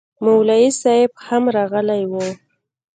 مولوي 0.23 0.69
صاحب 0.81 1.11
هم 1.27 1.43
راغلی 1.55 2.03
و 2.11 2.13